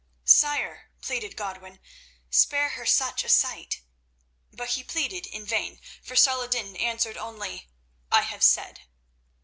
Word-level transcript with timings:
"Sire," 0.25 0.89
pleaded 0.99 1.37
Godwin, 1.37 1.79
"spare 2.31 2.69
her 2.69 2.87
such 2.87 3.23
a 3.23 3.29
sight." 3.29 3.81
But 4.51 4.69
he 4.69 4.83
pleaded 4.83 5.27
in 5.27 5.45
vain, 5.45 5.79
for 6.01 6.15
Saladin 6.15 6.75
answered 6.75 7.17
only, 7.17 7.69
"I 8.11 8.23
have 8.23 8.41
said." 8.41 8.81